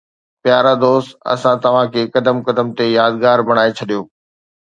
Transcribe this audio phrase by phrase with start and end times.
[0.43, 4.01] پيارا دوست، اسان توهان کي قدم قدم تي يادگار بڻائي ڇڏيو